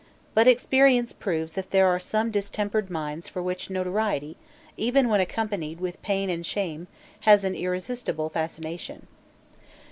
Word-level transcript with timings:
But 0.33 0.47
experience 0.47 1.13
proves 1.13 1.53
that 1.53 1.69
there 1.69 1.85
are 1.85 1.99
some 1.99 2.31
distempered 2.31 2.89
minds 2.89 3.29
for 3.29 3.39
which 3.43 3.69
notoriety, 3.69 4.35
even 4.75 5.09
when 5.09 5.21
accompanied 5.21 5.79
with 5.79 6.01
pain 6.01 6.27
and 6.27 6.43
shame, 6.43 6.87
has 7.19 7.43
an 7.43 7.53
irresistible 7.53 8.29
fascination. 8.29 9.05